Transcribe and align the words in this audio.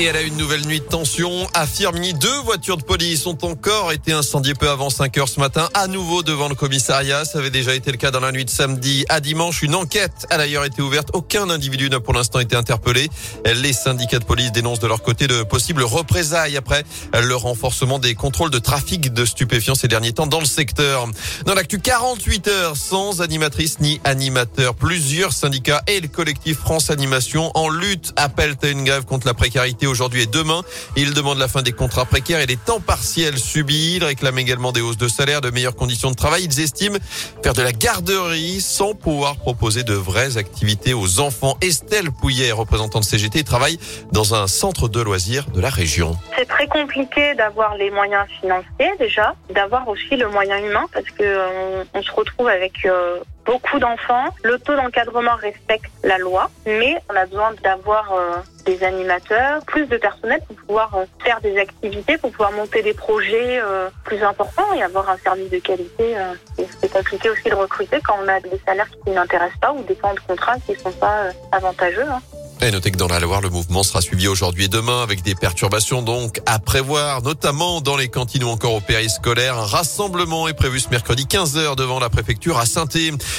Et 0.00 0.04
elle 0.04 0.16
a 0.16 0.22
une 0.22 0.38
nouvelle 0.38 0.66
nuit 0.66 0.80
de 0.80 0.84
tension. 0.86 1.46
À 1.52 1.66
deux 1.66 2.38
voitures 2.46 2.78
de 2.78 2.82
police 2.82 3.26
ont 3.26 3.36
encore 3.42 3.92
été 3.92 4.12
incendiées 4.12 4.54
peu 4.54 4.70
avant 4.70 4.88
5 4.88 5.18
heures 5.18 5.28
ce 5.28 5.40
matin, 5.40 5.68
à 5.74 5.88
nouveau 5.88 6.22
devant 6.22 6.48
le 6.48 6.54
commissariat. 6.54 7.26
Ça 7.26 7.38
avait 7.38 7.50
déjà 7.50 7.74
été 7.74 7.90
le 7.90 7.98
cas 7.98 8.10
dans 8.10 8.20
la 8.20 8.32
nuit 8.32 8.46
de 8.46 8.50
samedi 8.50 9.04
à 9.10 9.20
dimanche. 9.20 9.62
Une 9.62 9.74
enquête 9.74 10.26
a 10.30 10.38
d'ailleurs 10.38 10.64
été 10.64 10.80
ouverte. 10.80 11.10
Aucun 11.12 11.50
individu 11.50 11.90
n'a 11.90 12.00
pour 12.00 12.14
l'instant 12.14 12.38
été 12.40 12.56
interpellé. 12.56 13.10
Les 13.44 13.74
syndicats 13.74 14.18
de 14.18 14.24
police 14.24 14.52
dénoncent 14.52 14.80
de 14.80 14.86
leur 14.86 15.02
côté 15.02 15.26
de 15.26 15.42
possibles 15.42 15.82
représailles 15.82 16.56
après 16.56 16.82
le 17.12 17.36
renforcement 17.36 17.98
des 17.98 18.14
contrôles 18.14 18.50
de 18.50 18.58
trafic 18.58 19.12
de 19.12 19.26
stupéfiants 19.26 19.74
ces 19.74 19.88
derniers 19.88 20.14
temps 20.14 20.26
dans 20.26 20.40
le 20.40 20.46
secteur. 20.46 21.08
Dans 21.44 21.52
l'actu 21.52 21.78
48 21.78 22.48
heures, 22.48 22.76
sans 22.78 23.20
animatrice 23.20 23.80
ni 23.80 24.00
animateur, 24.04 24.74
plusieurs 24.76 25.34
syndicats 25.34 25.82
et 25.86 26.00
le 26.00 26.08
collectif 26.08 26.56
France 26.56 26.88
Animation 26.88 27.50
en 27.54 27.68
lutte 27.68 28.14
appellent 28.16 28.56
à 28.62 28.68
une 28.68 28.84
grève 28.84 29.04
contre 29.04 29.26
la 29.26 29.34
précarité 29.34 29.89
aujourd'hui 29.90 30.22
et 30.22 30.26
demain. 30.26 30.62
Ils 30.96 31.12
demandent 31.12 31.38
la 31.38 31.48
fin 31.48 31.62
des 31.62 31.72
contrats 31.72 32.04
précaires 32.04 32.40
et 32.40 32.46
des 32.46 32.56
temps 32.56 32.80
partiels 32.80 33.38
subis. 33.38 33.96
Ils 33.96 34.04
réclament 34.04 34.38
également 34.38 34.72
des 34.72 34.80
hausses 34.80 34.96
de 34.96 35.08
salaire, 35.08 35.40
de 35.40 35.50
meilleures 35.50 35.76
conditions 35.76 36.10
de 36.10 36.16
travail. 36.16 36.44
Ils 36.44 36.60
estiment 36.60 36.98
faire 37.42 37.52
de 37.52 37.62
la 37.62 37.72
garderie 37.72 38.60
sans 38.60 38.94
pouvoir 38.94 39.36
proposer 39.36 39.82
de 39.82 39.94
vraies 39.94 40.36
activités 40.36 40.94
aux 40.94 41.20
enfants. 41.20 41.56
Estelle 41.60 42.10
Pouillet, 42.10 42.52
représentante 42.52 43.04
CGT, 43.04 43.44
travaille 43.44 43.78
dans 44.12 44.34
un 44.34 44.46
centre 44.46 44.88
de 44.88 45.00
loisirs 45.00 45.46
de 45.50 45.60
la 45.60 45.70
région. 45.70 46.16
C'est 46.36 46.48
très 46.48 46.66
compliqué 46.66 47.34
d'avoir 47.34 47.74
les 47.76 47.90
moyens 47.90 48.26
financiers 48.40 48.92
déjà, 48.98 49.34
d'avoir 49.50 49.88
aussi 49.88 50.16
le 50.16 50.28
moyen 50.28 50.58
humain 50.58 50.86
parce 50.92 51.06
que 51.06 51.22
euh, 51.22 51.84
on, 51.94 52.02
se 52.02 52.10
retrouve 52.12 52.48
avec 52.48 52.72
euh, 52.84 53.18
beaucoup 53.50 53.80
d'enfants. 53.80 54.28
Le 54.44 54.58
taux 54.60 54.76
d'encadrement 54.76 55.34
respecte 55.34 55.90
la 56.04 56.18
loi, 56.18 56.50
mais 56.66 56.96
on 57.10 57.16
a 57.16 57.26
besoin 57.26 57.52
d'avoir 57.64 58.12
euh, 58.12 58.36
des 58.64 58.84
animateurs, 58.84 59.64
plus 59.66 59.86
de 59.86 59.96
personnel 59.96 60.40
pour 60.46 60.56
pouvoir 60.56 60.94
euh, 60.94 61.04
faire 61.24 61.40
des 61.40 61.58
activités, 61.58 62.16
pour 62.16 62.30
pouvoir 62.30 62.52
monter 62.52 62.82
des 62.82 62.94
projets 62.94 63.60
euh, 63.60 63.88
plus 64.04 64.22
importants 64.22 64.72
et 64.76 64.82
avoir 64.84 65.10
un 65.10 65.18
service 65.18 65.50
de 65.50 65.58
qualité. 65.58 66.16
c'est 66.80 66.92
compliqué 66.92 67.28
aussi 67.28 67.48
de 67.50 67.54
recruter 67.54 68.00
quand 68.00 68.14
on 68.22 68.28
a 68.28 68.38
des 68.38 68.60
salaires 68.64 68.90
qui 69.04 69.10
n'intéressent 69.10 69.60
pas 69.60 69.72
ou 69.72 69.82
des 69.82 69.96
temps 69.96 70.14
de 70.14 70.20
contrat 70.20 70.54
qui 70.64 70.72
ne 70.72 70.78
sont 70.78 70.92
pas 70.92 71.30
avantageux. 71.50 72.08
Hein. 72.08 72.20
Et 72.62 72.70
notez 72.70 72.90
que 72.90 72.98
dans 72.98 73.08
la 73.08 73.20
Loire, 73.20 73.40
le 73.40 73.48
mouvement 73.48 73.82
sera 73.82 74.02
suivi 74.02 74.28
aujourd'hui 74.28 74.64
et 74.64 74.68
demain 74.68 75.02
avec 75.02 75.22
des 75.22 75.34
perturbations 75.34 76.02
donc 76.02 76.42
à 76.44 76.58
prévoir, 76.58 77.22
notamment 77.22 77.80
dans 77.80 77.96
les 77.96 78.08
cantines 78.08 78.44
ou 78.44 78.48
encore 78.48 78.74
au 78.74 78.82
périscolaire. 78.82 79.56
Un 79.56 79.64
rassemblement 79.64 80.46
est 80.46 80.52
prévu 80.52 80.78
ce 80.78 80.90
mercredi 80.90 81.24
15h 81.24 81.74
devant 81.74 81.98
la 82.00 82.10
préfecture 82.10 82.58
à 82.58 82.66
saint 82.66 82.84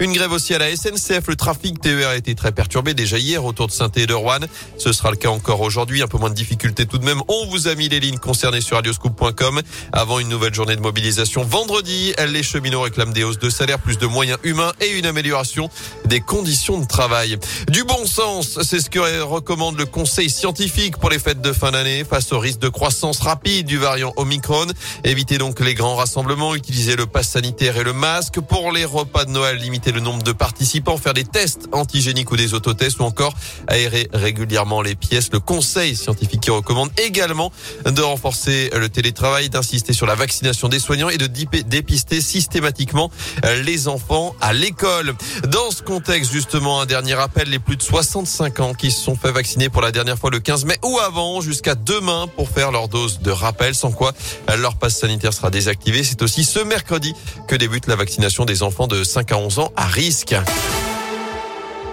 Une 0.00 0.12
grève 0.14 0.32
aussi 0.32 0.54
à 0.54 0.58
la 0.58 0.74
SNCF. 0.74 1.28
Le 1.28 1.36
trafic 1.36 1.78
TER 1.78 2.08
a 2.08 2.16
été 2.16 2.34
très 2.34 2.52
perturbé 2.52 2.94
déjà 2.94 3.18
hier 3.18 3.44
autour 3.44 3.66
de 3.66 3.72
saint 3.72 3.90
et 3.96 4.06
de 4.06 4.14
Rouen. 4.14 4.40
Ce 4.78 4.94
sera 4.94 5.10
le 5.10 5.18
cas 5.18 5.28
encore 5.28 5.60
aujourd'hui. 5.60 6.02
Un 6.02 6.08
peu 6.08 6.16
moins 6.16 6.30
de 6.30 6.34
difficultés 6.34 6.86
tout 6.86 6.96
de 6.96 7.04
même. 7.04 7.20
On 7.28 7.46
vous 7.48 7.68
a 7.68 7.74
mis 7.74 7.90
les 7.90 8.00
lignes 8.00 8.18
concernées 8.18 8.62
sur 8.62 8.76
radioscoop.com 8.76 9.60
avant 9.92 10.20
une 10.20 10.28
nouvelle 10.30 10.54
journée 10.54 10.76
de 10.76 10.80
mobilisation 10.80 11.44
vendredi. 11.44 12.14
Les 12.28 12.42
cheminots 12.42 12.80
réclament 12.80 13.12
des 13.12 13.24
hausses 13.24 13.38
de 13.38 13.50
salaire, 13.50 13.78
plus 13.78 13.98
de 13.98 14.06
moyens 14.06 14.38
humains 14.42 14.72
et 14.80 14.88
une 14.96 15.04
amélioration 15.04 15.68
des 16.06 16.20
conditions 16.20 16.78
de 16.78 16.86
travail. 16.86 17.38
Du 17.68 17.84
bon 17.84 18.06
sens, 18.06 18.58
c'est 18.62 18.80
ce 18.80 18.88
que 18.88 19.01
recommande 19.02 19.78
le 19.78 19.86
conseil 19.86 20.30
scientifique 20.30 20.96
pour 20.96 21.10
les 21.10 21.18
fêtes 21.18 21.40
de 21.40 21.52
fin 21.52 21.72
d'année 21.72 22.04
face 22.04 22.32
au 22.32 22.38
risque 22.38 22.60
de 22.60 22.68
croissance 22.68 23.18
rapide 23.20 23.66
du 23.66 23.78
variant 23.78 24.12
Omicron. 24.16 24.66
Évitez 25.02 25.38
donc 25.38 25.60
les 25.60 25.74
grands 25.74 25.96
rassemblements, 25.96 26.54
utilisez 26.54 26.94
le 26.94 27.06
pass 27.06 27.30
sanitaire 27.30 27.76
et 27.76 27.82
le 27.82 27.92
masque. 27.92 28.40
Pour 28.40 28.70
les 28.70 28.84
repas 28.84 29.24
de 29.24 29.30
Noël, 29.30 29.56
limitez 29.56 29.90
le 29.90 30.00
nombre 30.00 30.22
de 30.22 30.32
participants, 30.32 30.96
faire 30.96 31.14
des 31.14 31.24
tests 31.24 31.68
antigéniques 31.72 32.30
ou 32.30 32.36
des 32.36 32.54
autotests 32.54 33.00
ou 33.00 33.02
encore 33.02 33.34
aérer 33.66 34.08
régulièrement 34.12 34.82
les 34.82 34.94
pièces. 34.94 35.30
Le 35.32 35.40
conseil 35.40 35.96
scientifique 35.96 36.40
qui 36.40 36.50
recommande 36.50 36.90
également 36.98 37.50
de 37.84 38.02
renforcer 38.02 38.70
le 38.76 38.88
télétravail, 38.88 39.50
d'insister 39.50 39.92
sur 39.92 40.06
la 40.06 40.14
vaccination 40.14 40.68
des 40.68 40.78
soignants 40.78 41.08
et 41.08 41.18
de 41.18 41.26
dépister 41.26 42.20
systématiquement 42.20 43.10
les 43.64 43.88
enfants 43.88 44.36
à 44.40 44.52
l'école. 44.52 45.14
Dans 45.48 45.70
ce 45.72 45.82
contexte, 45.82 46.32
justement, 46.32 46.80
un 46.80 46.86
dernier 46.86 47.14
appel, 47.14 47.48
les 47.48 47.58
plus 47.58 47.76
de 47.76 47.82
65 47.82 48.60
ans 48.60 48.74
qui 48.74 48.91
sont 49.00 49.16
fait 49.16 49.32
vacciner 49.32 49.68
pour 49.68 49.82
la 49.82 49.92
dernière 49.92 50.18
fois 50.18 50.30
le 50.30 50.40
15 50.40 50.64
mai 50.64 50.78
ou 50.84 50.98
avant 50.98 51.40
jusqu'à 51.40 51.74
demain 51.74 52.26
pour 52.36 52.48
faire 52.48 52.70
leur 52.70 52.88
dose 52.88 53.20
de 53.20 53.30
rappel, 53.30 53.74
sans 53.74 53.92
quoi 53.92 54.12
leur 54.56 54.76
passe 54.76 54.98
sanitaire 54.98 55.32
sera 55.32 55.50
désactivé. 55.50 56.04
C'est 56.04 56.22
aussi 56.22 56.44
ce 56.44 56.60
mercredi 56.60 57.14
que 57.48 57.56
débute 57.56 57.86
la 57.86 57.96
vaccination 57.96 58.44
des 58.44 58.62
enfants 58.62 58.86
de 58.86 59.04
5 59.04 59.32
à 59.32 59.36
11 59.38 59.58
ans 59.58 59.72
à 59.76 59.86
risque. 59.86 60.34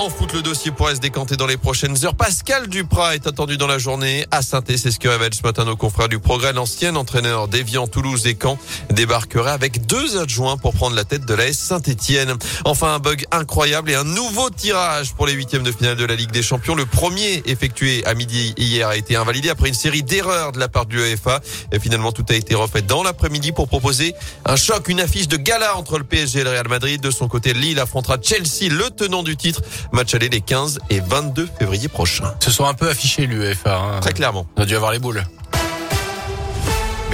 En 0.00 0.08
foot, 0.08 0.32
le 0.32 0.40
dossier 0.40 0.70
pourrait 0.70 0.94
se 0.94 1.00
décanter 1.00 1.36
dans 1.36 1.46
les 1.46 1.58
prochaines 1.58 2.06
heures. 2.06 2.14
Pascal 2.14 2.68
Duprat 2.68 3.16
est 3.16 3.26
attendu 3.26 3.58
dans 3.58 3.66
la 3.66 3.76
journée 3.76 4.24
à 4.30 4.40
saint 4.40 4.62
C'est 4.66 4.90
ce 4.90 4.98
que 4.98 5.08
révèle 5.08 5.34
ce 5.34 5.42
matin 5.42 5.66
nos 5.66 5.76
confrères 5.76 6.08
du 6.08 6.18
Progrès. 6.18 6.54
L'ancien 6.54 6.96
entraîneur 6.96 7.48
d'Evian, 7.48 7.86
Toulouse 7.86 8.26
et 8.26 8.34
Caen 8.40 8.58
débarquerait 8.88 9.50
avec 9.50 9.84
deux 9.84 10.16
adjoints 10.16 10.56
pour 10.56 10.72
prendre 10.72 10.96
la 10.96 11.04
tête 11.04 11.26
de 11.26 11.34
la 11.34 11.48
S 11.48 11.58
Saint-Etienne. 11.58 12.32
Enfin, 12.64 12.94
un 12.94 12.98
bug 12.98 13.26
incroyable 13.30 13.90
et 13.90 13.94
un 13.94 14.04
nouveau 14.04 14.48
tirage 14.48 15.12
pour 15.12 15.26
les 15.26 15.34
huitièmes 15.34 15.64
de 15.64 15.70
finale 15.70 15.96
de 15.96 16.06
la 16.06 16.14
Ligue 16.14 16.30
des 16.30 16.42
Champions. 16.42 16.74
Le 16.74 16.86
premier 16.86 17.42
effectué 17.44 18.02
à 18.06 18.14
midi 18.14 18.54
hier 18.56 18.88
a 18.88 18.96
été 18.96 19.16
invalidé 19.16 19.50
après 19.50 19.68
une 19.68 19.74
série 19.74 20.02
d'erreurs 20.02 20.52
de 20.52 20.60
la 20.60 20.68
part 20.68 20.86
du 20.86 20.96
UEFA. 20.96 21.40
Et 21.72 21.78
finalement, 21.78 22.12
tout 22.12 22.24
a 22.30 22.34
été 22.36 22.54
refait 22.54 22.80
dans 22.80 23.02
l'après-midi 23.02 23.52
pour 23.52 23.68
proposer 23.68 24.14
un 24.46 24.56
choc, 24.56 24.88
une 24.88 25.00
affiche 25.00 25.28
de 25.28 25.36
gala 25.36 25.76
entre 25.76 25.98
le 25.98 26.04
PSG 26.04 26.40
et 26.40 26.44
le 26.44 26.50
Real 26.50 26.68
Madrid. 26.68 27.02
De 27.02 27.10
son 27.10 27.28
côté, 27.28 27.52
Lille 27.52 27.78
affrontera 27.78 28.16
Chelsea, 28.22 28.70
le 28.70 28.88
tenant 28.88 29.22
du 29.22 29.36
titre. 29.36 29.60
Match 29.92 30.14
aller 30.14 30.28
les 30.28 30.40
15 30.40 30.78
et 30.90 31.00
22 31.00 31.48
février 31.58 31.88
prochains. 31.88 32.34
Se 32.40 32.50
sont 32.50 32.64
un 32.64 32.74
peu 32.74 32.88
affichés 32.88 33.26
l'UEFA. 33.26 33.76
Hein. 33.76 34.00
Très 34.00 34.12
clairement. 34.12 34.46
On 34.56 34.62
a 34.62 34.66
dû 34.66 34.76
avoir 34.76 34.92
les 34.92 34.98
boules. 34.98 35.22